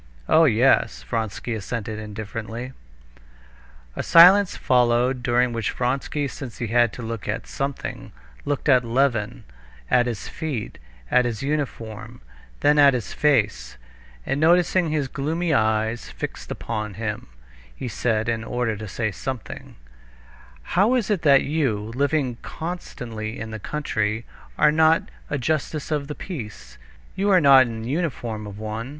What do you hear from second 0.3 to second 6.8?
yes!" Vronsky assented indifferently. A silence followed, during which Vronsky—since he